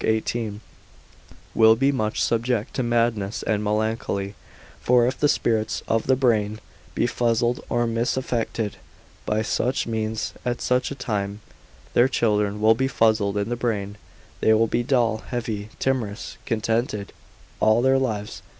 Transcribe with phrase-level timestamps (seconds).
[0.03, 0.61] 18)
[1.53, 4.33] will be much subject to madness and melancholy;
[4.79, 6.59] for if the spirits of the brain
[6.95, 8.77] be fuzzled, or misaffected
[9.27, 11.39] by such means, at such a time,
[11.93, 13.95] their children will be fuzzled in the brain:
[14.39, 17.13] they will be dull, heavy, timorous, discontented
[17.59, 18.41] all their lives.